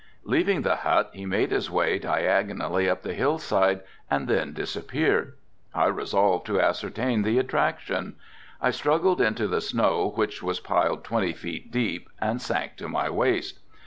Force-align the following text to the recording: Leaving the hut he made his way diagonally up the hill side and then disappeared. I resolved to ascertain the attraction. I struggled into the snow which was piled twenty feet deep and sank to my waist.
Leaving 0.23 0.63
the 0.63 0.77
hut 0.77 1.11
he 1.13 1.27
made 1.27 1.51
his 1.51 1.69
way 1.69 1.99
diagonally 1.99 2.89
up 2.89 3.03
the 3.03 3.13
hill 3.13 3.37
side 3.37 3.81
and 4.09 4.27
then 4.27 4.51
disappeared. 4.51 5.35
I 5.75 5.85
resolved 5.89 6.47
to 6.47 6.59
ascertain 6.59 7.21
the 7.21 7.37
attraction. 7.37 8.15
I 8.59 8.71
struggled 8.71 9.21
into 9.21 9.47
the 9.47 9.61
snow 9.61 10.11
which 10.15 10.41
was 10.41 10.59
piled 10.59 11.03
twenty 11.03 11.33
feet 11.33 11.71
deep 11.71 12.09
and 12.19 12.41
sank 12.41 12.77
to 12.77 12.89
my 12.89 13.11
waist. 13.11 13.59